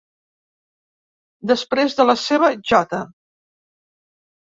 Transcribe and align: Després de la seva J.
Després 1.51 1.97
de 1.99 2.05
la 2.11 2.15
seva 2.21 2.49
J. 2.71 2.81